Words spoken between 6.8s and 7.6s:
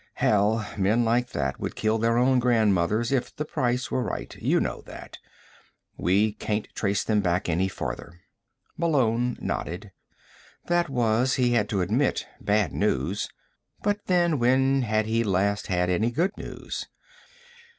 them back